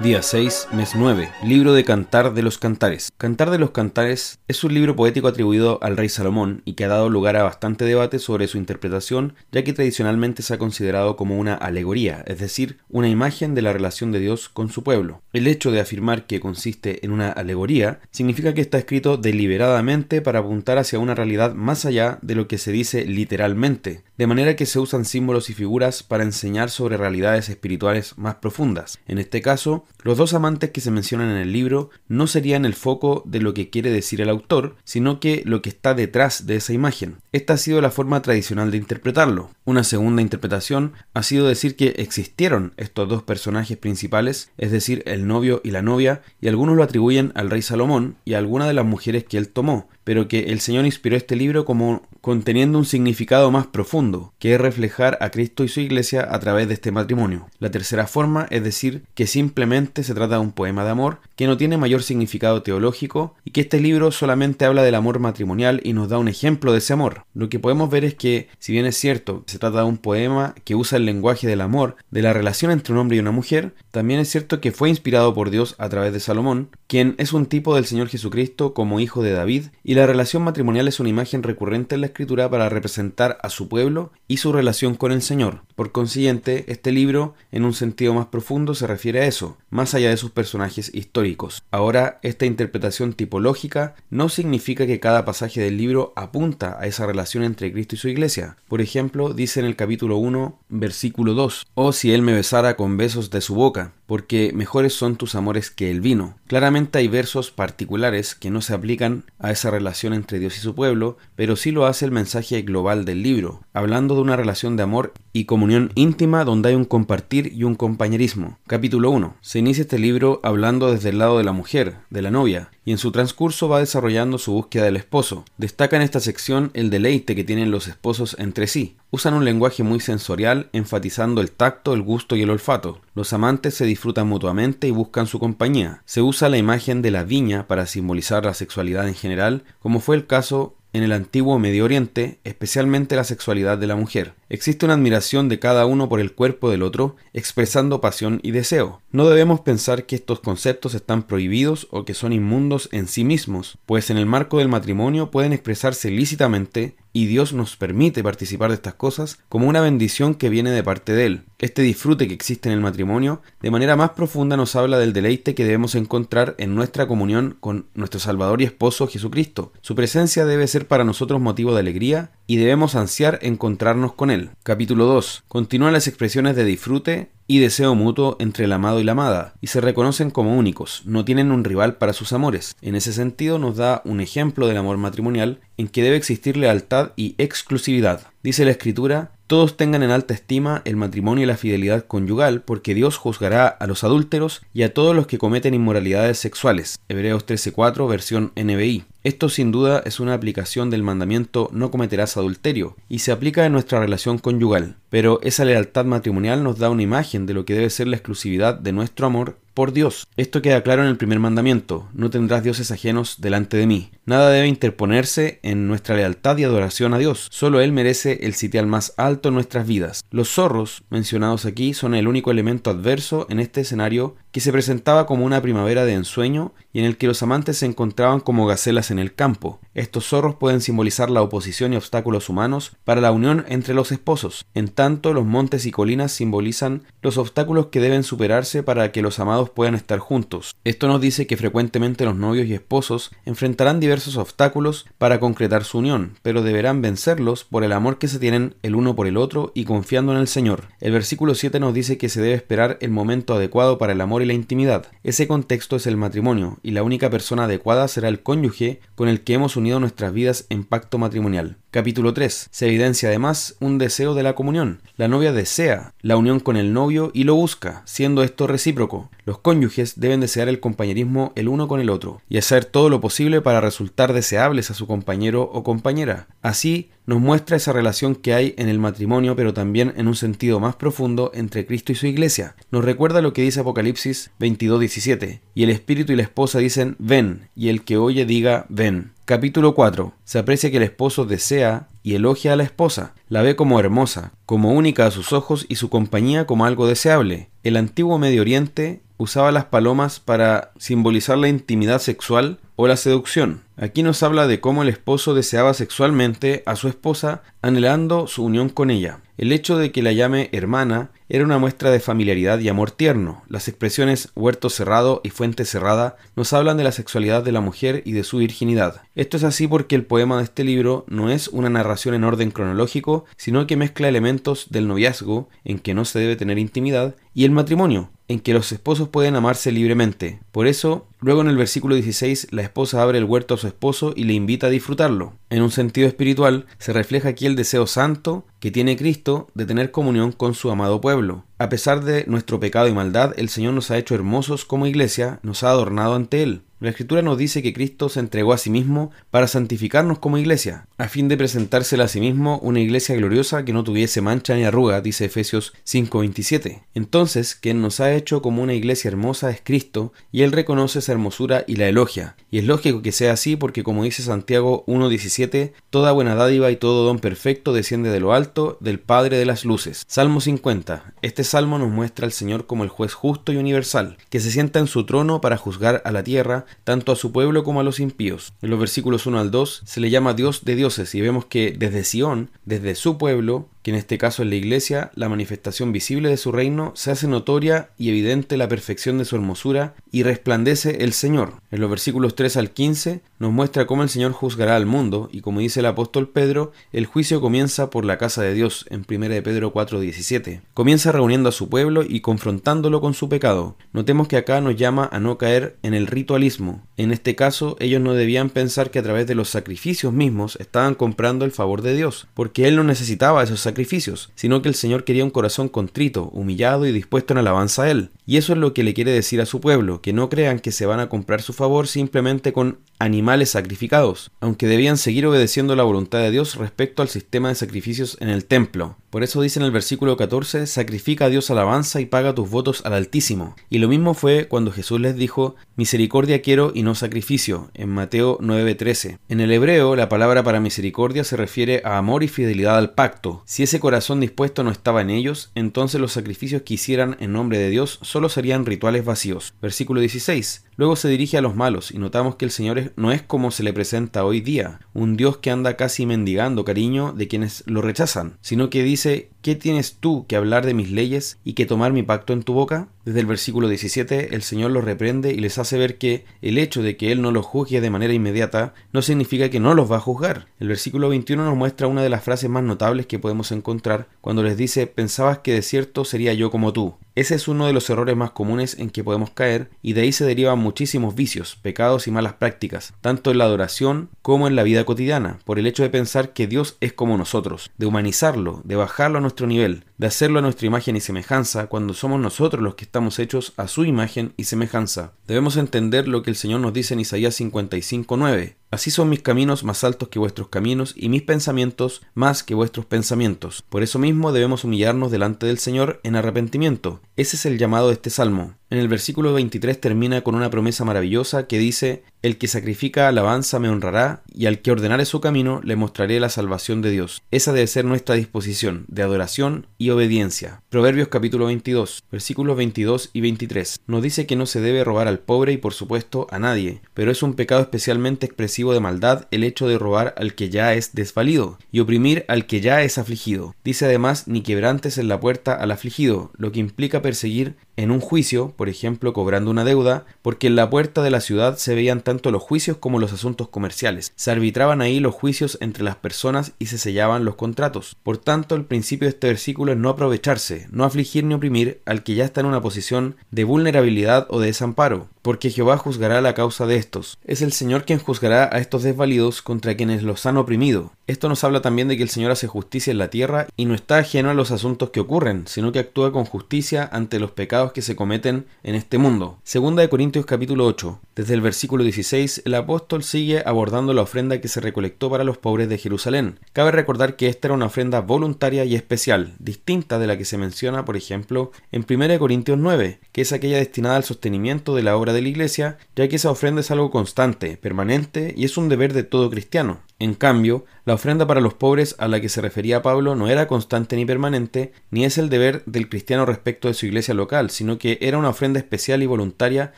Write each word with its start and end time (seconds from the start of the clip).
Día 0.00 0.22
6, 0.22 0.68
mes 0.72 0.96
9, 0.96 1.30
libro 1.44 1.72
de 1.72 1.84
Cantar 1.84 2.34
de 2.34 2.42
los 2.42 2.58
Cantares. 2.58 3.12
Cantar 3.16 3.50
de 3.50 3.58
los 3.58 3.70
Cantares 3.70 4.40
es 4.48 4.64
un 4.64 4.74
libro 4.74 4.96
poético 4.96 5.28
atribuido 5.28 5.78
al 5.82 5.96
rey 5.96 6.08
Salomón 6.08 6.62
y 6.64 6.72
que 6.72 6.84
ha 6.84 6.88
dado 6.88 7.08
lugar 7.08 7.36
a 7.36 7.44
bastante 7.44 7.84
debate 7.84 8.18
sobre 8.18 8.48
su 8.48 8.58
interpretación, 8.58 9.34
ya 9.52 9.62
que 9.62 9.72
tradicionalmente 9.72 10.42
se 10.42 10.52
ha 10.52 10.58
considerado 10.58 11.14
como 11.14 11.38
una 11.38 11.54
alegoría, 11.54 12.24
es 12.26 12.40
decir, 12.40 12.78
una 12.90 13.08
imagen 13.08 13.54
de 13.54 13.62
la 13.62 13.72
relación 13.72 14.10
de 14.10 14.18
Dios 14.18 14.48
con 14.48 14.68
su 14.68 14.82
pueblo. 14.82 15.22
El 15.32 15.46
hecho 15.46 15.70
de 15.70 15.80
afirmar 15.80 16.26
que 16.26 16.40
consiste 16.40 17.06
en 17.06 17.12
una 17.12 17.30
alegoría 17.30 18.00
significa 18.10 18.52
que 18.52 18.62
está 18.62 18.78
escrito 18.78 19.16
deliberadamente 19.16 20.20
para 20.20 20.40
apuntar 20.40 20.76
hacia 20.76 20.98
una 20.98 21.14
realidad 21.14 21.54
más 21.54 21.84
allá 21.84 22.18
de 22.20 22.34
lo 22.34 22.48
que 22.48 22.58
se 22.58 22.72
dice 22.72 23.06
literalmente, 23.06 24.02
de 24.16 24.26
manera 24.26 24.56
que 24.56 24.66
se 24.66 24.78
usan 24.78 25.04
símbolos 25.04 25.50
y 25.50 25.54
figuras 25.54 26.02
para 26.02 26.24
enseñar 26.24 26.70
sobre 26.70 26.96
realidades 26.96 27.48
espirituales 27.48 28.16
más 28.16 28.36
profundas. 28.36 28.98
En 29.06 29.18
este 29.18 29.42
caso, 29.42 29.84
los 30.02 30.18
dos 30.18 30.34
amantes 30.34 30.70
que 30.70 30.80
se 30.80 30.90
mencionan 30.90 31.30
en 31.30 31.38
el 31.38 31.52
libro 31.52 31.90
no 32.08 32.26
serían 32.26 32.64
el 32.64 32.74
foco 32.74 33.22
de 33.26 33.40
lo 33.40 33.54
que 33.54 33.70
quiere 33.70 33.90
decir 33.90 34.20
el 34.20 34.28
autor, 34.28 34.76
sino 34.84 35.20
que 35.20 35.42
lo 35.44 35.62
que 35.62 35.70
está 35.70 35.94
detrás 35.94 36.46
de 36.46 36.56
esa 36.56 36.72
imagen. 36.72 37.16
Esta 37.34 37.54
ha 37.54 37.56
sido 37.56 37.80
la 37.80 37.90
forma 37.90 38.22
tradicional 38.22 38.70
de 38.70 38.76
interpretarlo. 38.76 39.50
Una 39.64 39.82
segunda 39.82 40.22
interpretación 40.22 40.92
ha 41.14 41.24
sido 41.24 41.48
decir 41.48 41.74
que 41.74 41.88
existieron 41.96 42.74
estos 42.76 43.08
dos 43.08 43.24
personajes 43.24 43.76
principales, 43.76 44.50
es 44.56 44.70
decir, 44.70 45.02
el 45.04 45.26
novio 45.26 45.60
y 45.64 45.72
la 45.72 45.82
novia, 45.82 46.22
y 46.40 46.46
algunos 46.46 46.76
lo 46.76 46.84
atribuyen 46.84 47.32
al 47.34 47.50
rey 47.50 47.60
Salomón 47.60 48.14
y 48.24 48.34
a 48.34 48.38
alguna 48.38 48.68
de 48.68 48.74
las 48.74 48.84
mujeres 48.84 49.24
que 49.24 49.36
él 49.36 49.48
tomó, 49.48 49.88
pero 50.04 50.28
que 50.28 50.52
el 50.52 50.60
Señor 50.60 50.86
inspiró 50.86 51.16
este 51.16 51.34
libro 51.34 51.64
como 51.64 52.02
conteniendo 52.20 52.78
un 52.78 52.84
significado 52.84 53.50
más 53.50 53.66
profundo, 53.66 54.32
que 54.38 54.54
es 54.54 54.60
reflejar 54.60 55.18
a 55.20 55.30
Cristo 55.30 55.64
y 55.64 55.68
su 55.68 55.80
iglesia 55.80 56.28
a 56.30 56.38
través 56.38 56.68
de 56.68 56.74
este 56.74 56.92
matrimonio. 56.92 57.48
La 57.58 57.70
tercera 57.70 58.06
forma 58.06 58.46
es 58.50 58.62
decir 58.62 59.04
que 59.14 59.26
simplemente 59.26 60.04
se 60.04 60.14
trata 60.14 60.36
de 60.36 60.40
un 60.40 60.52
poema 60.52 60.84
de 60.84 60.90
amor 60.90 61.18
que 61.36 61.46
no 61.46 61.56
tiene 61.56 61.78
mayor 61.78 62.02
significado 62.02 62.62
teológico 62.62 63.34
y 63.44 63.50
que 63.50 63.62
este 63.62 63.80
libro 63.80 64.12
solamente 64.12 64.64
habla 64.64 64.82
del 64.82 64.94
amor 64.94 65.18
matrimonial 65.18 65.80
y 65.84 65.94
nos 65.94 66.08
da 66.08 66.18
un 66.18 66.28
ejemplo 66.28 66.72
de 66.72 66.78
ese 66.78 66.92
amor. 66.92 67.23
Lo 67.32 67.48
que 67.48 67.58
podemos 67.58 67.90
ver 67.90 68.04
es 68.04 68.14
que, 68.14 68.48
si 68.58 68.72
bien 68.72 68.86
es 68.86 68.96
cierto 68.96 69.42
se 69.46 69.58
trata 69.58 69.78
de 69.78 69.84
un 69.84 69.98
poema 69.98 70.54
que 70.64 70.74
usa 70.74 70.98
el 70.98 71.04
lenguaje 71.04 71.46
del 71.46 71.60
amor, 71.60 71.96
de 72.10 72.22
la 72.22 72.32
relación 72.32 72.70
entre 72.70 72.92
un 72.92 73.00
hombre 73.00 73.16
y 73.16 73.20
una 73.20 73.32
mujer, 73.32 73.74
también 73.90 74.20
es 74.20 74.30
cierto 74.30 74.60
que 74.60 74.72
fue 74.72 74.88
inspirado 74.88 75.34
por 75.34 75.50
Dios 75.50 75.74
a 75.78 75.88
través 75.88 76.12
de 76.12 76.20
Salomón, 76.20 76.68
quien 76.86 77.14
es 77.18 77.32
un 77.32 77.46
tipo 77.46 77.74
del 77.74 77.86
Señor 77.86 78.08
Jesucristo 78.08 78.72
como 78.72 79.00
hijo 79.00 79.22
de 79.22 79.32
David, 79.32 79.66
y 79.82 79.94
la 79.94 80.06
relación 80.06 80.42
matrimonial 80.42 80.86
es 80.86 81.00
una 81.00 81.08
imagen 81.08 81.42
recurrente 81.42 81.94
en 81.96 82.02
la 82.02 82.06
escritura 82.08 82.48
para 82.48 82.68
representar 82.68 83.38
a 83.42 83.50
su 83.50 83.68
pueblo 83.68 84.12
y 84.28 84.36
su 84.36 84.52
relación 84.52 84.94
con 84.94 85.10
el 85.10 85.22
Señor. 85.22 85.62
Por 85.74 85.90
consiguiente, 85.90 86.64
este 86.68 86.92
libro, 86.92 87.34
en 87.50 87.64
un 87.64 87.74
sentido 87.74 88.14
más 88.14 88.26
profundo, 88.26 88.74
se 88.74 88.86
refiere 88.86 89.20
a 89.20 89.26
eso, 89.26 89.58
más 89.70 89.94
allá 89.94 90.10
de 90.10 90.16
sus 90.16 90.30
personajes 90.30 90.94
históricos. 90.94 91.64
Ahora, 91.72 92.20
esta 92.22 92.46
interpretación 92.46 93.12
tipológica 93.12 93.96
no 94.08 94.28
significa 94.28 94.86
que 94.86 95.00
cada 95.00 95.24
pasaje 95.24 95.60
del 95.60 95.76
libro 95.76 96.12
apunta 96.14 96.78
a 96.78 96.86
esa 96.86 97.06
relación 97.06 97.42
entre 97.42 97.72
Cristo 97.72 97.96
y 97.96 97.98
su 97.98 98.08
iglesia. 98.08 98.56
Por 98.68 98.80
ejemplo, 98.80 99.34
dice 99.34 99.60
en 99.60 99.66
el 99.66 99.74
capítulo 99.74 100.16
1, 100.18 100.60
versículo 100.68 101.34
2, 101.34 101.66
O 101.74 101.92
si 101.92 102.12
él 102.12 102.22
me 102.22 102.34
besara 102.34 102.76
con 102.76 102.96
besos 102.96 103.30
de 103.30 103.40
su 103.40 103.54
boca, 103.54 103.92
porque 104.06 104.52
mejores 104.54 104.92
son 104.94 105.16
tus 105.16 105.34
amores 105.34 105.70
que 105.70 105.90
el 105.90 106.00
vino. 106.00 106.36
Claramente 106.46 106.98
hay 106.98 107.08
versos 107.08 107.50
particulares 107.50 108.34
que 108.34 108.50
no 108.50 108.60
se 108.60 108.74
aplican 108.74 109.24
a 109.38 109.50
esa 109.50 109.70
relación 109.70 110.12
entre 110.12 110.38
Dios 110.38 110.56
y 110.56 110.60
su 110.60 110.74
pueblo, 110.74 111.16
pero 111.36 111.56
sí 111.56 111.70
lo 111.70 111.86
hace 111.86 112.04
el 112.04 112.10
mensaje 112.10 112.62
global 112.62 113.04
del 113.04 113.22
libro, 113.22 113.62
hablando 113.72 114.14
de 114.14 114.20
una 114.20 114.36
relación 114.36 114.76
de 114.76 114.82
amor 114.82 115.12
y 115.32 115.46
comunión 115.46 115.90
íntima 115.94 116.44
donde 116.44 116.68
hay 116.68 116.74
un 116.74 116.84
compartir 116.84 117.52
y 117.54 117.64
un 117.64 117.74
compañerismo. 117.74 118.58
Capítulo 118.66 119.10
1. 119.10 119.36
Se 119.40 119.58
inicia 119.58 119.82
este 119.82 119.98
libro 119.98 120.40
hablando 120.42 120.92
desde 120.92 121.08
el 121.10 121.18
lado 121.18 121.38
de 121.38 121.44
la 121.44 121.52
mujer, 121.52 121.96
de 122.10 122.22
la 122.22 122.30
novia, 122.30 122.70
y 122.84 122.92
en 122.92 122.98
su 122.98 123.10
transcurso 123.10 123.68
va 123.68 123.80
desarrollando 123.80 124.38
su 124.38 124.52
búsqueda 124.52 124.84
del 124.84 124.96
esposo. 124.96 125.44
Destaca 125.56 125.96
en 125.96 126.02
esta 126.02 126.20
sección 126.20 126.70
el 126.74 126.90
deleite 126.90 127.34
que 127.34 127.44
tienen 127.44 127.70
los 127.70 127.88
esposos 127.88 128.36
entre 128.38 128.66
sí. 128.66 128.96
Usan 129.14 129.34
un 129.34 129.44
lenguaje 129.44 129.84
muy 129.84 130.00
sensorial, 130.00 130.70
enfatizando 130.72 131.40
el 131.40 131.52
tacto, 131.52 131.94
el 131.94 132.02
gusto 132.02 132.34
y 132.34 132.42
el 132.42 132.50
olfato. 132.50 133.00
Los 133.14 133.32
amantes 133.32 133.74
se 133.74 133.84
disfrutan 133.84 134.26
mutuamente 134.26 134.88
y 134.88 134.90
buscan 134.90 135.28
su 135.28 135.38
compañía. 135.38 136.02
Se 136.04 136.20
usa 136.20 136.48
la 136.48 136.58
imagen 136.58 137.00
de 137.00 137.12
la 137.12 137.22
viña 137.22 137.68
para 137.68 137.86
simbolizar 137.86 138.44
la 138.44 138.54
sexualidad 138.54 139.06
en 139.06 139.14
general, 139.14 139.62
como 139.78 140.00
fue 140.00 140.16
el 140.16 140.26
caso 140.26 140.74
en 140.92 141.04
el 141.04 141.12
antiguo 141.12 141.60
Medio 141.60 141.84
Oriente, 141.84 142.40
especialmente 142.42 143.14
la 143.14 143.22
sexualidad 143.22 143.78
de 143.78 143.86
la 143.86 143.94
mujer. 143.94 144.34
Existe 144.48 144.84
una 144.84 144.94
admiración 144.94 145.48
de 145.48 145.60
cada 145.60 145.86
uno 145.86 146.08
por 146.08 146.18
el 146.18 146.32
cuerpo 146.32 146.68
del 146.68 146.82
otro, 146.82 147.14
expresando 147.32 148.00
pasión 148.00 148.40
y 148.42 148.50
deseo. 148.50 149.00
No 149.12 149.28
debemos 149.28 149.60
pensar 149.60 150.06
que 150.06 150.16
estos 150.16 150.40
conceptos 150.40 150.92
están 150.94 151.22
prohibidos 151.22 151.86
o 151.92 152.04
que 152.04 152.14
son 152.14 152.32
inmundos 152.32 152.88
en 152.90 153.06
sí 153.06 153.22
mismos, 153.22 153.78
pues 153.86 154.10
en 154.10 154.16
el 154.16 154.26
marco 154.26 154.58
del 154.58 154.68
matrimonio 154.68 155.30
pueden 155.30 155.52
expresarse 155.52 156.10
lícitamente 156.10 156.96
y 157.14 157.26
Dios 157.26 157.54
nos 157.54 157.76
permite 157.76 158.22
participar 158.22 158.68
de 158.70 158.74
estas 158.74 158.94
cosas 158.94 159.38
como 159.48 159.68
una 159.68 159.80
bendición 159.80 160.34
que 160.34 160.50
viene 160.50 160.72
de 160.72 160.82
parte 160.82 161.14
de 161.14 161.26
Él. 161.26 161.44
Este 161.58 161.80
disfrute 161.80 162.26
que 162.28 162.34
existe 162.34 162.68
en 162.68 162.74
el 162.74 162.80
matrimonio, 162.80 163.40
de 163.62 163.70
manera 163.70 163.96
más 163.96 164.10
profunda 164.10 164.56
nos 164.56 164.74
habla 164.74 164.98
del 164.98 165.12
deleite 165.12 165.54
que 165.54 165.64
debemos 165.64 165.94
encontrar 165.94 166.56
en 166.58 166.74
nuestra 166.74 167.06
comunión 167.06 167.56
con 167.60 167.86
nuestro 167.94 168.18
Salvador 168.18 168.60
y 168.60 168.64
Esposo 168.64 169.06
Jesucristo. 169.06 169.72
Su 169.80 169.94
presencia 169.94 170.44
debe 170.44 170.66
ser 170.66 170.88
para 170.88 171.04
nosotros 171.04 171.40
motivo 171.40 171.72
de 171.72 171.80
alegría 171.80 172.32
y 172.48 172.56
debemos 172.56 172.96
ansiar 172.96 173.38
encontrarnos 173.42 174.12
con 174.14 174.32
Él. 174.32 174.50
Capítulo 174.64 175.06
2. 175.06 175.44
Continúan 175.46 175.92
las 175.92 176.08
expresiones 176.08 176.56
de 176.56 176.64
disfrute 176.64 177.30
y 177.46 177.58
deseo 177.58 177.94
mutuo 177.94 178.36
entre 178.38 178.64
el 178.64 178.72
amado 178.72 179.00
y 179.00 179.04
la 179.04 179.12
amada, 179.12 179.54
y 179.60 179.68
se 179.68 179.80
reconocen 179.80 180.30
como 180.30 180.56
únicos, 180.56 181.02
no 181.04 181.24
tienen 181.24 181.52
un 181.52 181.64
rival 181.64 181.96
para 181.96 182.12
sus 182.12 182.32
amores. 182.32 182.76
En 182.82 182.94
ese 182.94 183.12
sentido 183.12 183.58
nos 183.58 183.76
da 183.76 184.02
un 184.04 184.20
ejemplo 184.20 184.66
del 184.66 184.76
amor 184.76 184.96
matrimonial 184.96 185.60
en 185.76 185.88
que 185.88 186.02
debe 186.02 186.16
existir 186.16 186.56
lealtad 186.56 187.12
y 187.16 187.34
exclusividad. 187.38 188.22
Dice 188.42 188.64
la 188.64 188.70
Escritura, 188.70 189.32
todos 189.46 189.76
tengan 189.76 190.02
en 190.02 190.10
alta 190.10 190.32
estima 190.32 190.80
el 190.86 190.96
matrimonio 190.96 191.44
y 191.44 191.46
la 191.46 191.58
fidelidad 191.58 192.06
conyugal, 192.06 192.62
porque 192.62 192.94
Dios 192.94 193.18
juzgará 193.18 193.68
a 193.68 193.86
los 193.86 194.02
adúlteros 194.02 194.62
y 194.72 194.82
a 194.82 194.94
todos 194.94 195.14
los 195.14 195.26
que 195.26 195.38
cometen 195.38 195.74
inmoralidades 195.74 196.38
sexuales. 196.38 196.98
Hebreos 197.08 197.44
13:4, 197.44 198.08
versión 198.08 198.52
NBI. 198.56 199.04
Esto 199.24 199.48
sin 199.48 199.72
duda 199.72 200.02
es 200.04 200.20
una 200.20 200.34
aplicación 200.34 200.90
del 200.90 201.02
mandamiento 201.02 201.70
no 201.72 201.90
cometerás 201.90 202.36
adulterio, 202.36 202.94
y 203.08 203.20
se 203.20 203.32
aplica 203.32 203.64
en 203.64 203.72
nuestra 203.72 203.98
relación 203.98 204.36
conyugal, 204.36 204.96
pero 205.08 205.40
esa 205.42 205.64
lealtad 205.64 206.04
matrimonial 206.04 206.62
nos 206.62 206.78
da 206.78 206.90
una 206.90 207.04
imagen 207.04 207.46
de 207.46 207.54
lo 207.54 207.64
que 207.64 207.72
debe 207.72 207.88
ser 207.88 208.06
la 208.06 208.16
exclusividad 208.16 208.78
de 208.78 208.92
nuestro 208.92 209.26
amor 209.26 209.56
por 209.72 209.94
Dios. 209.94 210.26
Esto 210.36 210.60
queda 210.60 210.82
claro 210.82 211.02
en 211.02 211.08
el 211.08 211.16
primer 211.16 211.40
mandamiento, 211.40 212.06
no 212.12 212.28
tendrás 212.28 212.62
dioses 212.62 212.90
ajenos 212.90 213.40
delante 213.40 213.78
de 213.78 213.86
mí. 213.86 214.10
Nada 214.26 214.50
debe 214.50 214.68
interponerse 214.68 215.58
en 215.62 215.88
nuestra 215.88 216.16
lealtad 216.16 216.58
y 216.58 216.64
adoración 216.64 217.14
a 217.14 217.18
Dios, 217.18 217.48
solo 217.50 217.80
Él 217.80 217.92
merece 217.92 218.40
el 218.42 218.52
sitial 218.52 218.86
más 218.86 219.14
alto 219.16 219.48
en 219.48 219.54
nuestras 219.54 219.86
vidas. 219.86 220.22
Los 220.30 220.50
zorros, 220.50 221.02
mencionados 221.08 221.64
aquí, 221.64 221.94
son 221.94 222.14
el 222.14 222.28
único 222.28 222.50
elemento 222.50 222.90
adverso 222.90 223.46
en 223.48 223.58
este 223.58 223.80
escenario 223.80 224.36
que 224.54 224.60
se 224.60 224.70
presentaba 224.70 225.26
como 225.26 225.44
una 225.44 225.60
primavera 225.60 226.04
de 226.04 226.12
ensueño 226.12 226.74
y 226.92 227.00
en 227.00 227.06
el 227.06 227.16
que 227.16 227.26
los 227.26 227.42
amantes 227.42 227.78
se 227.78 227.86
encontraban 227.86 228.38
como 228.38 228.68
gacelas 228.68 229.10
en 229.10 229.18
el 229.18 229.34
campo. 229.34 229.80
Estos 229.94 230.28
zorros 230.28 230.54
pueden 230.54 230.80
simbolizar 230.80 231.28
la 231.28 231.42
oposición 231.42 231.92
y 231.92 231.96
obstáculos 231.96 232.48
humanos 232.48 232.92
para 233.02 233.20
la 233.20 233.32
unión 233.32 233.64
entre 233.66 233.94
los 233.94 234.12
esposos. 234.12 234.64
En 234.72 234.86
tanto, 234.86 235.32
los 235.32 235.44
montes 235.44 235.86
y 235.86 235.90
colinas 235.90 236.30
simbolizan 236.30 237.02
los 237.20 237.36
obstáculos 237.36 237.86
que 237.86 237.98
deben 237.98 238.22
superarse 238.22 238.84
para 238.84 239.10
que 239.10 239.22
los 239.22 239.40
amados 239.40 239.70
puedan 239.70 239.96
estar 239.96 240.20
juntos. 240.20 240.76
Esto 240.84 241.08
nos 241.08 241.20
dice 241.20 241.48
que 241.48 241.56
frecuentemente 241.56 242.24
los 242.24 242.36
novios 242.36 242.68
y 242.68 242.74
esposos 242.74 243.32
enfrentarán 243.44 243.98
diversos 243.98 244.36
obstáculos 244.36 245.06
para 245.18 245.40
concretar 245.40 245.82
su 245.82 245.98
unión, 245.98 246.38
pero 246.42 246.62
deberán 246.62 247.02
vencerlos 247.02 247.64
por 247.64 247.82
el 247.82 247.90
amor 247.90 248.18
que 248.18 248.28
se 248.28 248.38
tienen 248.38 248.76
el 248.82 248.94
uno 248.94 249.16
por 249.16 249.26
el 249.26 249.36
otro 249.36 249.72
y 249.74 249.84
confiando 249.84 250.30
en 250.30 250.38
el 250.38 250.46
Señor. 250.46 250.84
El 251.00 251.10
versículo 251.10 251.56
7 251.56 251.80
nos 251.80 251.92
dice 251.92 252.18
que 252.18 252.28
se 252.28 252.40
debe 252.40 252.54
esperar 252.54 252.98
el 253.00 253.10
momento 253.10 253.54
adecuado 253.54 253.98
para 253.98 254.12
el 254.12 254.20
amor 254.20 254.43
la 254.46 254.52
intimidad. 254.52 255.06
Ese 255.22 255.46
contexto 255.48 255.96
es 255.96 256.06
el 256.06 256.16
matrimonio, 256.16 256.78
y 256.82 256.90
la 256.92 257.02
única 257.02 257.30
persona 257.30 257.64
adecuada 257.64 258.08
será 258.08 258.28
el 258.28 258.42
cónyuge 258.42 259.00
con 259.14 259.28
el 259.28 259.42
que 259.42 259.54
hemos 259.54 259.76
unido 259.76 260.00
nuestras 260.00 260.32
vidas 260.32 260.66
en 260.70 260.84
pacto 260.84 261.18
matrimonial. 261.18 261.76
Capítulo 261.90 262.34
3. 262.34 262.70
Se 262.72 262.86
evidencia 262.86 263.28
además 263.28 263.76
un 263.78 263.98
deseo 263.98 264.34
de 264.34 264.42
la 264.42 264.56
comunión. 264.56 265.00
La 265.16 265.28
novia 265.28 265.52
desea 265.52 266.12
la 266.22 266.36
unión 266.36 266.58
con 266.58 266.76
el 266.76 266.92
novio 266.92 267.30
y 267.32 267.44
lo 267.44 267.54
busca, 267.54 268.02
siendo 268.04 268.42
esto 268.42 268.66
recíproco. 268.66 269.30
Los 269.44 269.58
cónyuges 269.58 270.18
deben 270.18 270.40
desear 270.40 270.68
el 270.68 270.80
compañerismo 270.80 271.52
el 271.54 271.68
uno 271.68 271.86
con 271.86 272.00
el 272.00 272.10
otro 272.10 272.42
y 272.48 272.58
hacer 272.58 272.84
todo 272.84 273.10
lo 273.10 273.20
posible 273.20 273.60
para 273.60 273.80
resultar 273.80 274.32
deseables 274.32 274.90
a 274.90 274.94
su 274.94 275.06
compañero 275.06 275.62
o 275.72 275.84
compañera. 275.84 276.48
Así, 276.62 277.10
nos 277.26 277.40
muestra 277.40 277.76
esa 277.76 277.92
relación 277.92 278.34
que 278.34 278.54
hay 278.54 278.74
en 278.76 278.88
el 278.88 278.98
matrimonio, 278.98 279.56
pero 279.56 279.72
también 279.72 280.12
en 280.16 280.28
un 280.28 280.34
sentido 280.34 280.80
más 280.80 280.96
profundo 280.96 281.50
entre 281.54 281.86
Cristo 281.86 282.12
y 282.12 282.14
su 282.14 282.26
iglesia. 282.26 282.76
Nos 282.90 283.04
recuerda 283.04 283.42
lo 283.42 283.52
que 283.52 283.62
dice 283.62 283.80
Apocalipsis 283.80 284.50
22:17, 284.58 285.60
y 285.74 285.82
el 285.82 285.90
espíritu 285.90 286.32
y 286.32 286.36
la 286.36 286.42
esposa 286.42 286.78
dicen, 286.78 287.16
ven, 287.18 287.68
y 287.74 287.88
el 287.88 288.04
que 288.04 288.16
oye 288.16 288.44
diga, 288.44 288.86
ven. 288.88 289.32
Capítulo 289.44 289.94
4. 289.94 290.32
Se 290.44 290.58
aprecia 290.58 290.90
que 290.90 290.96
el 290.96 291.02
esposo 291.02 291.44
desea 291.44 292.08
y 292.22 292.34
elogia 292.34 292.72
a 292.72 292.76
la 292.76 292.84
esposa, 292.84 293.34
la 293.48 293.60
ve 293.60 293.76
como 293.76 294.00
hermosa, 294.00 294.52
como 294.64 294.92
única 294.92 295.26
a 295.26 295.30
sus 295.30 295.52
ojos 295.52 295.84
y 295.88 295.96
su 295.96 296.08
compañía 296.08 296.66
como 296.66 296.86
algo 296.86 297.06
deseable. 297.06 297.68
El 297.82 297.98
antiguo 297.98 298.38
Medio 298.38 298.62
Oriente 298.62 299.20
usaba 299.36 299.72
las 299.72 299.84
palomas 299.84 300.40
para 300.40 300.92
simbolizar 300.96 301.58
la 301.58 301.68
intimidad 301.68 302.20
sexual 302.20 302.78
o 302.96 303.06
la 303.06 303.16
seducción. 303.16 303.82
Aquí 303.96 304.22
nos 304.22 304.42
habla 304.42 304.66
de 304.66 304.80
cómo 304.80 305.02
el 305.02 305.08
esposo 305.08 305.54
deseaba 305.54 305.94
sexualmente 305.94 306.82
a 306.86 306.96
su 306.96 307.08
esposa 307.08 307.62
anhelando 307.82 308.46
su 308.46 308.64
unión 308.64 308.88
con 308.88 309.10
ella. 309.10 309.40
El 309.56 309.70
hecho 309.70 309.96
de 309.96 310.10
que 310.10 310.22
la 310.22 310.32
llame 310.32 310.68
hermana 310.72 311.30
era 311.48 311.64
una 311.64 311.78
muestra 311.78 312.10
de 312.10 312.18
familiaridad 312.18 312.80
y 312.80 312.88
amor 312.88 313.12
tierno. 313.12 313.62
Las 313.68 313.86
expresiones 313.86 314.50
huerto 314.56 314.90
cerrado 314.90 315.40
y 315.44 315.50
fuente 315.50 315.84
cerrada 315.84 316.36
nos 316.56 316.72
hablan 316.72 316.96
de 316.96 317.04
la 317.04 317.12
sexualidad 317.12 317.62
de 317.62 317.70
la 317.70 317.80
mujer 317.80 318.22
y 318.24 318.32
de 318.32 318.42
su 318.42 318.58
virginidad. 318.58 319.22
Esto 319.36 319.56
es 319.56 319.62
así 319.62 319.86
porque 319.86 320.16
el 320.16 320.24
poema 320.24 320.56
de 320.56 320.64
este 320.64 320.82
libro 320.82 321.24
no 321.28 321.50
es 321.50 321.68
una 321.68 321.90
narración 321.90 322.34
en 322.34 322.42
orden 322.42 322.72
cronológico, 322.72 323.44
sino 323.56 323.86
que 323.86 323.96
mezcla 323.96 324.28
elementos 324.28 324.86
del 324.90 325.06
noviazgo, 325.06 325.68
en 325.84 326.00
que 326.00 326.14
no 326.14 326.24
se 326.24 326.40
debe 326.40 326.56
tener 326.56 326.78
intimidad, 326.78 327.36
y 327.54 327.64
el 327.64 327.70
matrimonio, 327.70 328.30
en 328.48 328.58
que 328.58 328.74
los 328.74 328.90
esposos 328.90 329.28
pueden 329.28 329.54
amarse 329.54 329.92
libremente. 329.92 330.58
Por 330.72 330.86
eso, 330.86 331.26
luego 331.44 331.60
en 331.60 331.68
el 331.68 331.76
versículo 331.76 332.14
16, 332.14 332.68
la 332.70 332.80
esposa 332.80 333.22
abre 333.22 333.36
el 333.36 333.44
huerto 333.44 333.74
a 333.74 333.76
su 333.76 333.86
esposo 333.86 334.32
y 334.34 334.44
le 334.44 334.54
invita 334.54 334.86
a 334.86 334.90
disfrutarlo. 334.90 335.52
En 335.68 335.82
un 335.82 335.90
sentido 335.90 336.26
espiritual, 336.26 336.86
se 336.98 337.12
refleja 337.12 337.50
aquí 337.50 337.66
el 337.66 337.76
deseo 337.76 338.06
santo 338.06 338.64
que 338.80 338.90
tiene 338.90 339.16
Cristo 339.16 339.68
de 339.74 339.84
tener 339.84 340.10
comunión 340.10 340.52
con 340.52 340.72
su 340.72 340.90
amado 340.90 341.20
pueblo. 341.20 341.64
A 341.78 341.90
pesar 341.90 342.24
de 342.24 342.44
nuestro 342.46 342.80
pecado 342.80 343.08
y 343.08 343.12
maldad, 343.12 343.52
el 343.58 343.68
Señor 343.68 343.92
nos 343.92 344.10
ha 344.10 344.16
hecho 344.16 344.34
hermosos 344.34 344.86
como 344.86 345.06
iglesia, 345.06 345.60
nos 345.62 345.82
ha 345.82 345.90
adornado 345.90 346.34
ante 346.34 346.62
Él. 346.62 346.80
La 347.04 347.10
Escritura 347.10 347.42
nos 347.42 347.58
dice 347.58 347.82
que 347.82 347.92
Cristo 347.92 348.30
se 348.30 348.40
entregó 348.40 348.72
a 348.72 348.78
sí 348.78 348.88
mismo 348.88 349.30
para 349.50 349.66
santificarnos 349.66 350.38
como 350.38 350.56
iglesia, 350.56 351.06
a 351.18 351.28
fin 351.28 351.48
de 351.48 351.58
presentársela 351.58 352.24
a 352.24 352.28
sí 352.28 352.40
mismo 352.40 352.78
una 352.78 352.98
iglesia 352.98 353.36
gloriosa 353.36 353.84
que 353.84 353.92
no 353.92 354.04
tuviese 354.04 354.40
mancha 354.40 354.74
ni 354.74 354.84
arruga, 354.84 355.20
dice 355.20 355.44
Efesios 355.44 355.92
5:27. 356.04 357.02
Entonces, 357.12 357.74
quien 357.74 358.00
nos 358.00 358.20
ha 358.20 358.32
hecho 358.32 358.62
como 358.62 358.82
una 358.82 358.94
iglesia 358.94 359.28
hermosa 359.28 359.68
es 359.68 359.82
Cristo, 359.84 360.32
y 360.50 360.62
Él 360.62 360.72
reconoce 360.72 361.18
esa 361.18 361.32
hermosura 361.32 361.84
y 361.86 361.96
la 361.96 362.08
elogia. 362.08 362.56
Y 362.70 362.78
es 362.78 362.86
lógico 362.86 363.20
que 363.20 363.32
sea 363.32 363.52
así 363.52 363.76
porque 363.76 364.02
como 364.02 364.24
dice 364.24 364.42
Santiago 364.42 365.04
1:17, 365.06 365.92
toda 366.08 366.32
buena 366.32 366.54
dádiva 366.54 366.90
y 366.90 366.96
todo 366.96 367.26
don 367.26 367.38
perfecto 367.38 367.92
desciende 367.92 368.30
de 368.30 368.40
lo 368.40 368.54
alto, 368.54 368.96
del 369.02 369.20
Padre 369.20 369.58
de 369.58 369.66
las 369.66 369.84
luces. 369.84 370.24
Salmo 370.26 370.62
50. 370.62 371.34
Este 371.42 371.64
salmo 371.64 371.98
nos 371.98 372.10
muestra 372.10 372.46
al 372.46 372.52
Señor 372.52 372.86
como 372.86 373.04
el 373.04 373.10
juez 373.10 373.34
justo 373.34 373.74
y 373.74 373.76
universal, 373.76 374.38
que 374.48 374.60
se 374.60 374.70
sienta 374.70 375.00
en 375.00 375.06
su 375.06 375.26
trono 375.26 375.60
para 375.60 375.76
juzgar 375.76 376.22
a 376.24 376.32
la 376.32 376.42
tierra, 376.42 376.86
tanto 377.02 377.32
a 377.32 377.36
su 377.36 377.52
pueblo 377.52 377.84
como 377.84 378.00
a 378.00 378.04
los 378.04 378.20
impíos. 378.20 378.72
En 378.82 378.90
los 378.90 379.00
versículos 379.00 379.46
1 379.46 379.58
al 379.58 379.70
2 379.70 380.02
se 380.04 380.20
le 380.20 380.30
llama 380.30 380.54
Dios 380.54 380.84
de 380.84 380.94
dioses 380.94 381.34
y 381.34 381.40
vemos 381.40 381.66
que 381.66 381.94
desde 381.98 382.24
Sión, 382.24 382.70
desde 382.84 383.14
su 383.14 383.38
pueblo, 383.38 383.88
que 384.04 384.10
en 384.10 384.18
este 384.18 384.36
caso 384.36 384.62
es 384.62 384.68
la 384.68 384.74
iglesia, 384.74 385.30
la 385.34 385.48
manifestación 385.48 386.12
visible 386.12 386.50
de 386.50 386.58
su 386.58 386.72
reino, 386.72 387.12
se 387.16 387.30
hace 387.30 387.48
notoria 387.48 388.10
y 388.18 388.28
evidente 388.28 388.76
la 388.76 388.86
perfección 388.86 389.38
de 389.38 389.46
su 389.46 389.56
hermosura 389.56 390.14
y 390.30 390.42
resplandece 390.42 391.24
el 391.24 391.32
Señor. 391.32 391.80
En 391.90 392.02
los 392.02 392.10
versículos 392.10 392.54
3 392.54 392.76
al 392.76 392.90
15 392.90 393.40
nos 393.58 393.72
muestra 393.72 394.06
cómo 394.06 394.22
el 394.22 394.28
Señor 394.28 394.52
juzgará 394.52 394.94
al 394.94 395.06
mundo 395.06 395.48
y 395.50 395.62
como 395.62 395.80
dice 395.80 396.00
el 396.00 396.06
apóstol 396.06 396.50
Pedro, 396.50 396.92
el 397.14 397.24
juicio 397.24 397.62
comienza 397.62 398.10
por 398.10 398.26
la 398.26 398.36
casa 398.36 398.60
de 398.60 398.74
Dios 398.74 399.06
en 399.08 399.24
1 399.26 399.48
de 399.48 399.62
Pedro 399.62 399.94
4:17. 399.94 400.82
Comienza 400.92 401.32
reuniendo 401.32 401.70
a 401.70 401.72
su 401.72 401.88
pueblo 401.88 402.24
y 402.28 402.40
confrontándolo 402.40 403.22
con 403.22 403.32
su 403.32 403.48
pecado. 403.48 403.96
Notemos 404.12 404.48
que 404.48 404.58
acá 404.58 404.82
nos 404.82 404.96
llama 404.96 405.30
a 405.32 405.40
no 405.40 405.56
caer 405.56 405.96
en 406.02 406.12
el 406.12 406.26
ritualismo. 406.26 407.06
En 407.16 407.32
este 407.32 407.54
caso, 407.54 407.96
ellos 408.00 408.20
no 408.20 408.34
debían 408.34 408.68
pensar 408.68 409.10
que 409.10 409.20
a 409.20 409.22
través 409.22 409.46
de 409.46 409.54
los 409.54 409.70
sacrificios 409.70 410.34
mismos 410.34 410.76
estaban 410.78 411.14
comprando 411.14 411.64
el 411.64 411.70
favor 411.70 412.02
de 412.02 412.14
Dios, 412.14 412.48
porque 412.52 412.86
él 412.86 412.96
no 412.96 413.04
necesitaba 413.04 413.62
esos 413.62 413.80
sacrificios 413.80 413.93
sacrificios, 413.94 414.50
sino 414.56 414.82
que 414.82 414.88
el 414.88 414.96
Señor 414.96 415.22
quería 415.22 415.44
un 415.44 415.50
corazón 415.50 415.88
contrito, 415.88 416.50
humillado 416.52 417.06
y 417.06 417.12
dispuesto 417.12 417.54
en 417.54 417.58
alabanza 417.58 418.02
a 418.02 418.10
Él. 418.10 418.30
Y 418.44 418.56
eso 418.56 418.72
es 418.72 418.78
lo 418.80 418.92
que 418.92 419.04
le 419.04 419.14
quiere 419.14 419.30
decir 419.30 419.60
a 419.60 419.66
su 419.66 419.80
pueblo, 419.80 420.20
que 420.20 420.32
no 420.32 420.48
crean 420.48 420.80
que 420.80 420.90
se 420.90 421.06
van 421.06 421.20
a 421.20 421.28
comprar 421.28 421.62
su 421.62 421.72
favor 421.72 422.08
simplemente 422.08 422.72
con 422.72 422.98
animales 423.20 423.70
sacrificados, 423.70 424.50
aunque 424.60 424.88
debían 424.88 425.16
seguir 425.16 425.46
obedeciendo 425.46 425.94
la 425.94 426.02
voluntad 426.02 426.40
de 426.40 426.50
Dios 426.50 426.74
respecto 426.74 427.22
al 427.22 427.28
sistema 427.28 427.68
de 427.68 427.76
sacrificios 427.76 428.36
en 428.40 428.48
el 428.48 428.64
templo. 428.64 429.16
Por 429.34 429.42
eso 429.42 429.60
dice 429.60 429.80
en 429.80 429.84
el 429.84 429.90
versículo 429.90 430.36
14, 430.36 430.86
sacrifica 430.86 431.46
a 431.46 431.48
Dios 431.48 431.68
alabanza 431.68 432.20
y 432.20 432.26
paga 432.26 432.54
tus 432.54 432.70
votos 432.70 433.02
al 433.04 433.14
Altísimo. 433.14 433.74
Y 433.90 433.98
lo 433.98 434.06
mismo 434.06 434.32
fue 434.34 434.68
cuando 434.68 434.92
Jesús 434.92 435.20
les 435.20 435.34
dijo, 435.34 435.74
misericordia 435.96 436.62
quiero 436.62 436.92
y 436.94 437.02
no 437.02 437.16
sacrificio, 437.16 437.90
en 437.94 438.10
Mateo 438.10 438.58
9:13. 438.60 439.38
En 439.48 439.58
el 439.58 439.72
hebreo, 439.72 440.14
la 440.14 440.28
palabra 440.28 440.62
para 440.62 440.78
misericordia 440.78 441.42
se 441.42 441.56
refiere 441.56 442.00
a 442.04 442.16
amor 442.16 442.44
y 442.44 442.48
fidelidad 442.48 442.96
al 442.96 443.14
pacto. 443.14 443.64
Si 443.66 443.82
ese 443.82 443.98
corazón 443.98 444.38
dispuesto 444.38 444.84
no 444.84 444.92
estaba 444.92 445.20
en 445.20 445.30
ellos, 445.30 445.72
entonces 445.74 446.20
los 446.20 446.30
sacrificios 446.30 446.82
que 446.82 446.94
hicieran 446.94 447.36
en 447.40 447.54
nombre 447.54 447.78
de 447.78 447.90
Dios 447.90 448.20
solo 448.22 448.48
serían 448.48 448.86
rituales 448.86 449.24
vacíos. 449.24 449.74
Versículo 449.82 450.20
16. 450.20 450.84
Luego 450.96 451.16
se 451.16 451.28
dirige 451.28 451.58
a 451.58 451.60
los 451.60 451.74
malos 451.74 452.10
y 452.10 452.18
notamos 452.18 452.56
que 452.56 452.64
el 452.64 452.70
Señor 452.70 453.12
no 453.16 453.32
es 453.32 453.42
como 453.42 453.70
se 453.70 453.82
le 453.82 453.92
presenta 453.92 454.44
hoy 454.44 454.60
día, 454.60 455.00
un 455.12 455.36
Dios 455.36 455.58
que 455.58 455.70
anda 455.70 455.96
casi 455.96 456.26
mendigando 456.26 456.84
cariño 456.84 457.32
de 457.32 457.48
quienes 457.48 457.82
lo 457.86 458.00
rechazan, 458.02 458.58
sino 458.60 458.90
que 458.90 459.02
dice, 459.02 459.50
¿qué 459.64 459.74
tienes 459.74 460.18
tú 460.20 460.44
que 460.46 460.56
hablar 460.56 460.84
de 460.84 460.92
mis 460.92 461.10
leyes 461.10 461.58
y 461.64 461.72
que 461.72 461.86
tomar 461.86 462.12
mi 462.12 462.22
pacto 462.22 462.52
en 462.52 462.64
tu 462.64 462.74
boca? 462.74 463.08
Desde 463.24 463.40
el 463.40 463.46
versículo 463.46 463.88
17 463.88 464.54
el 464.54 464.60
Señor 464.60 464.90
los 464.90 465.02
reprende 465.02 465.52
y 465.52 465.56
les 465.56 465.78
hace 465.78 465.96
ver 465.96 466.18
que 466.18 466.44
el 466.60 466.76
hecho 466.76 467.02
de 467.02 467.16
que 467.16 467.32
Él 467.32 467.40
no 467.40 467.50
los 467.50 467.64
juzgue 467.64 468.02
de 468.02 468.10
manera 468.10 468.34
inmediata 468.34 468.92
no 469.14 469.22
significa 469.22 469.70
que 469.70 469.80
no 469.80 469.94
los 469.94 470.12
va 470.12 470.16
a 470.16 470.20
juzgar. 470.20 470.66
El 470.78 470.88
versículo 470.88 471.30
21 471.30 471.64
nos 471.64 471.76
muestra 471.76 472.08
una 472.08 472.22
de 472.22 472.28
las 472.28 472.44
frases 472.44 472.68
más 472.68 472.82
notables 472.82 473.24
que 473.24 473.38
podemos 473.38 473.72
encontrar 473.72 474.28
cuando 474.42 474.62
les 474.62 474.76
dice, 474.76 475.06
pensabas 475.06 475.60
que 475.60 475.72
de 475.72 475.80
cierto 475.80 476.26
sería 476.26 476.52
yo 476.52 476.70
como 476.70 476.92
tú. 476.92 477.14
Ese 477.34 477.56
es 477.56 477.66
uno 477.66 477.86
de 477.86 477.92
los 477.92 478.08
errores 478.10 478.36
más 478.36 478.52
comunes 478.52 478.96
en 478.98 479.10
que 479.10 479.24
podemos 479.24 479.50
caer 479.50 479.90
y 480.02 480.12
de 480.12 480.20
ahí 480.20 480.30
se 480.30 480.44
derivan 480.44 480.78
muchísimos 480.78 481.34
vicios, 481.34 481.76
pecados 481.82 482.28
y 482.28 482.30
malas 482.30 482.52
prácticas, 482.52 483.12
tanto 483.22 483.50
en 483.50 483.58
la 483.58 483.64
adoración 483.64 484.28
como 484.40 484.68
en 484.68 484.76
la 484.76 484.84
vida 484.84 485.04
cotidiana, 485.04 485.58
por 485.64 485.80
el 485.80 485.86
hecho 485.88 486.04
de 486.04 486.10
pensar 486.10 486.52
que 486.52 486.68
Dios 486.68 486.96
es 487.00 487.12
como 487.12 487.36
nosotros, 487.36 487.90
de 487.98 488.06
humanizarlo, 488.06 488.82
de 488.84 488.94
bajarlo 488.94 489.38
a 489.38 489.40
nuestro 489.40 489.53
nivel, 489.60 490.04
de 490.24 490.28
hacerlo 490.28 490.58
a 490.58 490.62
nuestra 490.62 490.86
imagen 490.86 491.16
y 491.16 491.20
semejanza 491.20 491.88
cuando 491.88 492.14
somos 492.14 492.40
nosotros 492.40 492.82
los 492.82 492.94
que 492.94 493.04
estamos 493.04 493.38
hechos 493.38 493.74
a 493.76 493.88
su 493.88 494.06
imagen 494.06 494.54
y 494.56 494.64
semejanza. 494.64 495.34
Debemos 495.46 495.76
entender 495.76 496.28
lo 496.28 496.42
que 496.42 496.48
el 496.48 496.56
Señor 496.56 496.80
nos 496.80 496.94
dice 496.94 497.12
en 497.12 497.20
Isaías 497.20 497.60
55.9. 497.60 498.76
Así 498.94 499.10
son 499.10 499.28
mis 499.28 499.42
caminos 499.42 499.82
más 499.82 500.04
altos 500.04 500.28
que 500.28 500.38
vuestros 500.38 500.68
caminos 500.68 501.14
y 501.16 501.28
mis 501.28 501.42
pensamientos 501.42 502.22
más 502.32 502.62
que 502.62 502.76
vuestros 502.76 503.04
pensamientos. 503.04 503.82
Por 503.82 504.04
eso 504.04 504.20
mismo 504.20 504.52
debemos 504.52 504.84
humillarnos 504.84 505.32
delante 505.32 505.66
del 505.66 505.78
Señor 505.78 506.20
en 506.22 506.36
arrepentimiento. 506.36 507.20
Ese 507.36 507.56
es 507.56 507.66
el 507.66 507.76
llamado 507.76 508.06
de 508.06 508.14
este 508.14 508.30
salmo. 508.30 508.76
En 508.90 509.00
el 509.00 509.08
versículo 509.08 509.52
23 509.52 510.00
termina 510.00 510.42
con 510.42 510.54
una 510.54 510.70
promesa 510.70 511.04
maravillosa 511.04 511.66
que 511.66 511.78
dice, 511.78 512.22
El 512.42 512.56
que 512.56 512.68
sacrifica 512.68 513.26
alabanza 513.26 513.80
me 513.80 513.88
honrará, 513.88 514.44
y 514.54 514.66
al 514.66 514.80
que 514.82 514.92
ordenare 514.92 515.24
su 515.24 515.40
camino 515.40 515.80
le 515.82 515.96
mostraré 515.96 516.38
la 516.38 516.48
salvación 516.48 517.02
de 517.02 517.10
Dios. 517.10 517.42
Esa 517.50 517.72
debe 517.72 517.88
ser 517.88 518.04
nuestra 518.04 518.36
disposición, 518.36 519.06
de 519.08 519.22
adoración 519.24 519.88
y 519.98 520.10
obediencia. 520.14 520.82
Proverbios 520.88 521.28
capítulo 521.28 521.66
22, 521.66 522.24
versículos 522.30 522.76
22 522.76 523.30
y 523.32 523.40
23. 523.40 524.00
Nos 524.06 524.22
dice 524.22 524.46
que 524.46 524.56
no 524.56 524.66
se 524.66 524.80
debe 524.80 525.04
robar 525.04 525.28
al 525.28 525.38
pobre 525.38 525.72
y 525.72 525.76
por 525.76 525.92
supuesto 525.92 526.46
a 526.50 526.58
nadie, 526.58 527.00
pero 527.12 527.30
es 527.30 527.42
un 527.42 527.54
pecado 527.54 527.82
especialmente 527.82 528.46
expresivo 528.46 528.92
de 528.92 529.00
maldad 529.00 529.46
el 529.50 529.64
hecho 529.64 529.86
de 529.86 529.98
robar 529.98 530.34
al 530.38 530.54
que 530.54 530.70
ya 530.70 530.94
es 530.94 531.14
desvalido, 531.14 531.78
y 531.92 532.00
oprimir 532.00 532.44
al 532.48 532.66
que 532.66 532.80
ya 532.80 533.02
es 533.02 533.18
afligido. 533.18 533.74
Dice 533.84 534.06
además, 534.06 534.48
ni 534.48 534.62
quebrantes 534.62 535.18
en 535.18 535.28
la 535.28 535.40
puerta 535.40 535.74
al 535.74 535.90
afligido, 535.90 536.50
lo 536.56 536.72
que 536.72 536.80
implica 536.80 537.22
perseguir 537.22 537.76
en 537.96 538.10
un 538.10 538.20
juicio, 538.20 538.72
por 538.76 538.88
ejemplo, 538.88 539.32
cobrando 539.32 539.70
una 539.70 539.84
deuda, 539.84 540.26
porque 540.42 540.66
en 540.66 540.76
la 540.76 540.90
puerta 540.90 541.22
de 541.22 541.30
la 541.30 541.40
ciudad 541.40 541.76
se 541.76 541.94
veían 541.94 542.20
tanto 542.20 542.50
los 542.50 542.62
juicios 542.62 542.96
como 542.96 543.18
los 543.18 543.32
asuntos 543.32 543.68
comerciales. 543.68 544.32
Se 544.36 544.50
arbitraban 544.50 545.00
ahí 545.00 545.20
los 545.20 545.34
juicios 545.34 545.78
entre 545.80 546.04
las 546.04 546.16
personas 546.16 546.72
y 546.78 546.86
se 546.86 546.98
sellaban 546.98 547.44
los 547.44 547.54
contratos. 547.54 548.16
Por 548.22 548.38
tanto, 548.38 548.74
el 548.74 548.84
principio 548.84 549.26
de 549.26 549.30
este 549.30 549.48
versículo 549.48 549.92
es 549.92 549.98
no 549.98 550.08
aprovecharse, 550.08 550.88
no 550.90 551.04
afligir 551.04 551.44
ni 551.44 551.54
oprimir 551.54 552.00
al 552.06 552.22
que 552.22 552.34
ya 552.34 552.44
está 552.44 552.60
en 552.60 552.66
una 552.66 552.82
posición 552.82 553.36
de 553.50 553.64
vulnerabilidad 553.64 554.46
o 554.50 554.60
de 554.60 554.66
desamparo, 554.66 555.28
porque 555.44 555.68
Jehová 555.68 555.98
juzgará 555.98 556.40
la 556.40 556.54
causa 556.54 556.86
de 556.86 556.96
estos. 556.96 557.36
Es 557.44 557.60
el 557.60 557.70
Señor 557.70 558.06
quien 558.06 558.18
juzgará 558.18 558.70
a 558.72 558.78
estos 558.78 559.02
desvalidos 559.02 559.60
contra 559.60 559.94
quienes 559.94 560.22
los 560.22 560.46
han 560.46 560.56
oprimido. 560.56 561.12
Esto 561.26 561.50
nos 561.50 561.64
habla 561.64 561.82
también 561.82 562.08
de 562.08 562.16
que 562.16 562.22
el 562.22 562.30
Señor 562.30 562.50
hace 562.50 562.66
justicia 562.66 563.10
en 563.10 563.18
la 563.18 563.28
tierra 563.28 563.66
y 563.76 563.84
no 563.84 563.94
está 563.94 564.16
ajeno 564.16 564.48
a 564.48 564.54
los 564.54 564.70
asuntos 564.70 565.10
que 565.10 565.20
ocurren, 565.20 565.66
sino 565.66 565.92
que 565.92 565.98
actúa 565.98 566.32
con 566.32 566.46
justicia 566.46 567.06
ante 567.12 567.38
los 567.38 567.50
pecados 567.50 567.92
que 567.92 568.00
se 568.00 568.16
cometen 568.16 568.64
en 568.82 568.94
este 568.94 569.18
mundo. 569.18 569.58
Segunda 569.64 570.00
de 570.00 570.08
Corintios 570.08 570.46
capítulo 570.46 570.86
8. 570.86 571.20
Desde 571.36 571.52
el 571.52 571.60
versículo 571.60 572.04
16, 572.04 572.62
el 572.64 572.74
apóstol 572.74 573.22
sigue 573.22 573.62
abordando 573.66 574.14
la 574.14 574.22
ofrenda 574.22 574.62
que 574.62 574.68
se 574.68 574.80
recolectó 574.80 575.28
para 575.28 575.44
los 575.44 575.58
pobres 575.58 575.90
de 575.90 575.98
Jerusalén. 575.98 576.58
Cabe 576.72 576.90
recordar 576.90 577.36
que 577.36 577.48
esta 577.48 577.68
era 577.68 577.74
una 577.74 577.86
ofrenda 577.86 578.20
voluntaria 578.20 578.86
y 578.86 578.94
especial, 578.94 579.52
distinta 579.58 580.18
de 580.18 580.26
la 580.26 580.38
que 580.38 580.46
se 580.46 580.56
menciona, 580.56 581.04
por 581.04 581.18
ejemplo, 581.18 581.70
en 581.92 582.06
1 582.08 582.38
Corintios 582.38 582.78
9, 582.78 583.18
que 583.30 583.42
es 583.42 583.52
aquella 583.52 583.76
destinada 583.76 584.16
al 584.16 584.24
sostenimiento 584.24 584.94
de 584.94 585.02
la 585.02 585.18
obra 585.18 585.33
de 585.34 585.42
la 585.42 585.48
iglesia, 585.48 585.98
ya 586.16 586.28
que 586.28 586.36
esa 586.36 586.50
ofrenda 586.50 586.80
es 586.80 586.90
algo 586.90 587.10
constante, 587.10 587.76
permanente 587.76 588.54
y 588.56 588.64
es 588.64 588.78
un 588.78 588.88
deber 588.88 589.12
de 589.12 589.24
todo 589.24 589.50
cristiano. 589.50 590.00
En 590.20 590.34
cambio, 590.34 590.84
la 591.04 591.14
ofrenda 591.14 591.46
para 591.46 591.60
los 591.60 591.74
pobres 591.74 592.14
a 592.18 592.28
la 592.28 592.40
que 592.40 592.48
se 592.48 592.60
refería 592.60 593.02
Pablo 593.02 593.34
no 593.34 593.48
era 593.48 593.66
constante 593.66 594.16
ni 594.16 594.24
permanente, 594.24 594.92
ni 595.10 595.24
es 595.24 595.38
el 595.38 595.50
deber 595.50 595.82
del 595.86 596.08
cristiano 596.08 596.46
respecto 596.46 596.88
de 596.88 596.94
su 596.94 597.04
iglesia 597.04 597.34
local, 597.34 597.70
sino 597.70 597.98
que 597.98 598.18
era 598.22 598.38
una 598.38 598.48
ofrenda 598.48 598.78
especial 598.78 599.22
y 599.22 599.26
voluntaria 599.26 599.92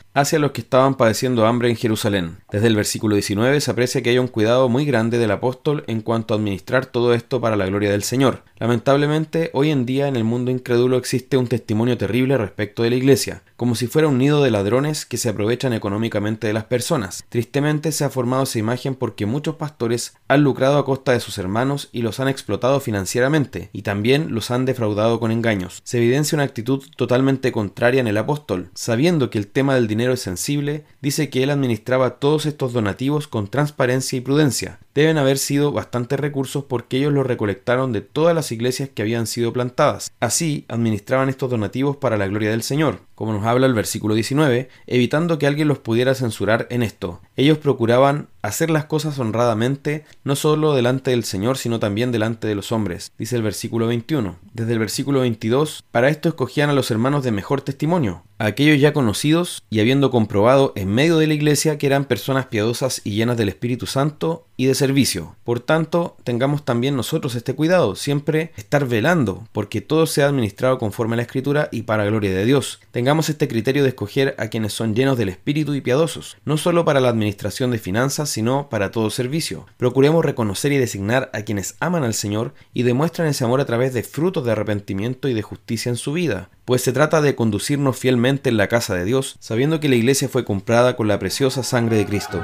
hacia 0.13 0.39
los 0.39 0.51
que 0.51 0.61
estaban 0.61 0.95
padeciendo 0.95 1.45
hambre 1.45 1.69
en 1.69 1.77
Jerusalén. 1.77 2.39
Desde 2.51 2.67
el 2.67 2.75
versículo 2.75 3.15
19 3.15 3.61
se 3.61 3.71
aprecia 3.71 4.01
que 4.01 4.09
hay 4.09 4.17
un 4.17 4.27
cuidado 4.27 4.67
muy 4.69 4.85
grande 4.85 5.17
del 5.19 5.31
apóstol 5.31 5.83
en 5.87 6.01
cuanto 6.01 6.33
a 6.33 6.37
administrar 6.37 6.87
todo 6.87 7.13
esto 7.13 7.39
para 7.39 7.55
la 7.55 7.67
gloria 7.67 7.91
del 7.91 8.03
Señor. 8.03 8.43
Lamentablemente, 8.57 9.51
hoy 9.53 9.69
en 9.69 9.85
día 9.85 10.07
en 10.07 10.15
el 10.15 10.23
mundo 10.23 10.51
incrédulo 10.51 10.97
existe 10.97 11.37
un 11.37 11.47
testimonio 11.47 11.97
terrible 11.97 12.37
respecto 12.37 12.83
de 12.83 12.89
la 12.89 12.95
iglesia, 12.95 13.43
como 13.55 13.75
si 13.75 13.87
fuera 13.87 14.07
un 14.07 14.17
nido 14.17 14.43
de 14.43 14.51
ladrones 14.51 15.05
que 15.05 15.17
se 15.17 15.29
aprovechan 15.29 15.73
económicamente 15.73 16.47
de 16.47 16.53
las 16.53 16.65
personas. 16.65 17.23
Tristemente 17.29 17.91
se 17.91 18.03
ha 18.03 18.09
formado 18.09 18.43
esa 18.43 18.59
imagen 18.59 18.95
porque 18.95 19.25
muchos 19.25 19.55
pastores 19.55 20.16
han 20.27 20.43
lucrado 20.43 20.77
a 20.77 20.85
costa 20.85 21.13
de 21.13 21.19
sus 21.19 21.37
hermanos 21.37 21.89
y 21.91 22.01
los 22.01 22.19
han 22.19 22.27
explotado 22.27 22.79
financieramente, 22.79 23.69
y 23.71 23.83
también 23.83 24.33
los 24.33 24.51
han 24.51 24.65
defraudado 24.65 25.19
con 25.19 25.31
engaños. 25.31 25.81
Se 25.83 25.97
evidencia 25.97 26.35
una 26.35 26.43
actitud 26.43 26.83
totalmente 26.95 27.51
contraria 27.51 28.01
en 28.01 28.07
el 28.07 28.17
apóstol. 28.17 28.69
Sabiendo 28.73 29.29
que 29.29 29.37
el 29.37 29.47
tema 29.47 29.75
del 29.75 29.87
dinero 29.87 30.13
es 30.13 30.21
sensible, 30.21 30.85
dice 31.01 31.29
que 31.29 31.43
él 31.43 31.49
administraba 31.49 32.19
todos 32.19 32.45
estos 32.45 32.73
donativos 32.73 33.27
con 33.27 33.47
transparencia 33.47 34.17
y 34.17 34.21
prudencia. 34.21 34.79
Deben 34.97 35.19
haber 35.19 35.37
sido 35.37 35.71
bastantes 35.71 36.19
recursos 36.19 36.63
porque 36.63 36.97
ellos 36.97 37.13
los 37.13 37.27
recolectaron 37.27 37.93
de 37.93 38.01
todas 38.01 38.33
las 38.33 38.51
iglesias 38.51 38.89
que 38.91 39.03
habían 39.03 39.27
sido 39.27 39.53
plantadas. 39.53 40.11
Así 40.19 40.65
administraban 40.69 41.29
estos 41.29 41.51
donativos 41.51 41.97
para 41.97 42.17
la 42.17 42.25
gloria 42.25 42.49
del 42.49 42.63
Señor, 42.63 43.01
como 43.13 43.31
nos 43.31 43.45
habla 43.45 43.67
el 43.67 43.75
versículo 43.75 44.15
19, 44.15 44.69
evitando 44.87 45.37
que 45.37 45.45
alguien 45.45 45.67
los 45.67 45.77
pudiera 45.77 46.15
censurar 46.15 46.65
en 46.71 46.81
esto. 46.81 47.21
Ellos 47.35 47.59
procuraban 47.59 48.29
hacer 48.41 48.71
las 48.71 48.85
cosas 48.85 49.19
honradamente, 49.19 50.03
no 50.23 50.35
solo 50.35 50.73
delante 50.73 51.11
del 51.11 51.25
Señor, 51.25 51.59
sino 51.59 51.79
también 51.79 52.11
delante 52.11 52.47
de 52.47 52.55
los 52.55 52.71
hombres, 52.71 53.11
dice 53.19 53.35
el 53.35 53.43
versículo 53.43 53.85
21. 53.85 54.37
Desde 54.53 54.73
el 54.73 54.79
versículo 54.79 55.19
22, 55.19 55.83
para 55.91 56.09
esto 56.09 56.27
escogían 56.27 56.71
a 56.71 56.73
los 56.73 56.89
hermanos 56.89 57.23
de 57.23 57.31
mejor 57.31 57.61
testimonio, 57.61 58.23
aquellos 58.39 58.79
ya 58.79 58.93
conocidos 58.93 59.63
y 59.69 59.79
habiendo 59.79 60.11
comprobado 60.11 60.73
en 60.75 60.89
medio 60.89 61.17
de 61.17 61.27
la 61.27 61.33
iglesia 61.33 61.77
que 61.77 61.87
eran 61.87 62.05
personas 62.05 62.47
piadosas 62.47 63.01
y 63.03 63.11
llenas 63.11 63.37
del 63.37 63.49
Espíritu 63.49 63.85
Santo 63.85 64.45
y 64.57 64.65
de 64.65 64.75
servicio. 64.75 65.35
Por 65.43 65.59
tanto, 65.59 66.17
tengamos 66.23 66.65
también 66.65 66.95
nosotros 66.95 67.35
este 67.35 67.53
cuidado, 67.53 67.95
siempre 67.95 68.51
estar 68.57 68.87
velando, 68.87 69.47
porque 69.51 69.81
todo 69.81 70.07
sea 70.07 70.27
administrado 70.27 70.79
conforme 70.79 71.13
a 71.13 71.17
la 71.17 71.21
Escritura 71.23 71.69
y 71.71 71.83
para 71.83 72.05
gloria 72.05 72.31
de 72.31 72.45
Dios. 72.45 72.79
Tengamos 72.91 73.29
este 73.29 73.47
criterio 73.47 73.83
de 73.83 73.89
escoger 73.89 74.35
a 74.39 74.47
quienes 74.47 74.73
son 74.73 74.95
llenos 74.95 75.17
del 75.17 75.29
Espíritu 75.29 75.75
y 75.75 75.81
piadosos, 75.81 76.37
no 76.43 76.57
solo 76.57 76.85
para 76.85 76.99
la 76.99 77.09
administración 77.09 77.71
de 77.71 77.77
finanzas, 77.77 78.29
sino 78.29 78.69
para 78.69 78.91
todo 78.91 79.09
servicio. 79.09 79.67
Procuremos 79.77 80.25
reconocer 80.25 80.71
y 80.71 80.77
designar 80.77 81.29
a 81.33 81.43
quienes 81.43 81.75
aman 81.79 82.03
al 82.03 82.13
Señor 82.13 82.53
y 82.73 82.83
demuestran 82.83 83.27
ese 83.27 83.43
amor 83.43 83.61
a 83.61 83.65
través 83.65 83.93
de 83.93 84.03
frutos 84.03 84.43
de 84.43 84.51
arrepentimiento 84.51 85.27
y 85.27 85.33
de 85.33 85.41
justicia 85.43 85.89
en 85.89 85.97
su 85.97 86.13
vida, 86.13 86.49
pues 86.67 86.81
se 86.81 86.91
trata 86.91 87.21
de 87.21 87.33
conducirnos 87.33 87.97
fielmente 87.97 88.49
en 88.49 88.57
la 88.57 88.67
casa 88.67 88.93
de 88.93 89.05
Dios, 89.05 89.37
sabiendo 89.39 89.79
que 89.79 89.87
la 89.87 89.95
iglesia 89.95 90.27
fue 90.27 90.43
comprada 90.43 90.97
con 90.97 91.07
la 91.07 91.17
preciosa 91.17 91.63
sangre 91.63 91.95
de 91.95 92.05
Cristo. 92.05 92.43